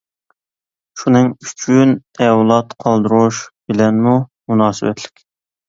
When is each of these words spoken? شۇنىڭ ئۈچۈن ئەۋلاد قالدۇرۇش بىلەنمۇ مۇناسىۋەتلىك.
شۇنىڭ 1.01 1.29
ئۈچۈن 1.47 1.93
ئەۋلاد 2.25 2.75
قالدۇرۇش 2.87 3.45
بىلەنمۇ 3.69 4.17
مۇناسىۋەتلىك. 4.27 5.27